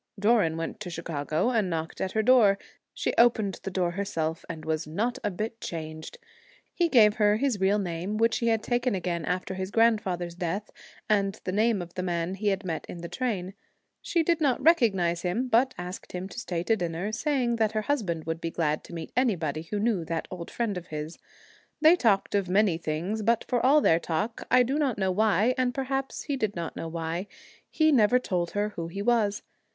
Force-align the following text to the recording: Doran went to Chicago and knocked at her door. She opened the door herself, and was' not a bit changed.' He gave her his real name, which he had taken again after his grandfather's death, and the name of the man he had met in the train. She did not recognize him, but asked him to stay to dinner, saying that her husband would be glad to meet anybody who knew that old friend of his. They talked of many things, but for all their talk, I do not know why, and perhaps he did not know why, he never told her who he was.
Doran 0.19 0.57
went 0.57 0.79
to 0.79 0.89
Chicago 0.89 1.51
and 1.51 1.69
knocked 1.69 2.01
at 2.01 2.13
her 2.13 2.23
door. 2.23 2.57
She 2.91 3.13
opened 3.19 3.59
the 3.61 3.69
door 3.69 3.91
herself, 3.91 4.43
and 4.49 4.65
was' 4.65 4.87
not 4.87 5.19
a 5.23 5.29
bit 5.29 5.61
changed.' 5.61 6.17
He 6.73 6.89
gave 6.89 7.17
her 7.17 7.37
his 7.37 7.59
real 7.59 7.77
name, 7.77 8.17
which 8.17 8.39
he 8.39 8.47
had 8.47 8.63
taken 8.63 8.95
again 8.95 9.25
after 9.25 9.53
his 9.53 9.69
grandfather's 9.69 10.33
death, 10.33 10.71
and 11.07 11.39
the 11.43 11.51
name 11.51 11.83
of 11.83 11.93
the 11.93 12.01
man 12.01 12.33
he 12.33 12.47
had 12.47 12.65
met 12.65 12.83
in 12.89 13.01
the 13.01 13.07
train. 13.07 13.53
She 14.01 14.23
did 14.23 14.41
not 14.41 14.59
recognize 14.59 15.21
him, 15.21 15.47
but 15.47 15.75
asked 15.77 16.13
him 16.13 16.27
to 16.29 16.39
stay 16.39 16.63
to 16.63 16.75
dinner, 16.75 17.11
saying 17.11 17.57
that 17.57 17.73
her 17.73 17.83
husband 17.83 18.23
would 18.23 18.41
be 18.41 18.49
glad 18.49 18.83
to 18.85 18.95
meet 18.95 19.11
anybody 19.15 19.67
who 19.69 19.77
knew 19.79 20.03
that 20.05 20.27
old 20.31 20.49
friend 20.49 20.79
of 20.79 20.87
his. 20.87 21.19
They 21.79 21.95
talked 21.95 22.33
of 22.33 22.49
many 22.49 22.79
things, 22.79 23.21
but 23.21 23.45
for 23.47 23.63
all 23.63 23.81
their 23.81 23.99
talk, 23.99 24.47
I 24.49 24.63
do 24.63 24.79
not 24.79 24.97
know 24.97 25.11
why, 25.11 25.53
and 25.59 25.75
perhaps 25.75 26.23
he 26.23 26.37
did 26.37 26.55
not 26.55 26.75
know 26.75 26.87
why, 26.87 27.27
he 27.69 27.91
never 27.91 28.17
told 28.17 28.49
her 28.57 28.69
who 28.69 28.87
he 28.87 29.03
was. 29.03 29.43